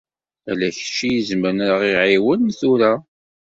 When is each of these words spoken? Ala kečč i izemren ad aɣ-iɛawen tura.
Ala 0.49 0.69
kečč 0.75 0.97
i 1.09 1.09
izemren 1.19 1.63
ad 1.65 1.69
aɣ-iɛawen 1.75 2.41
tura. 2.59 2.93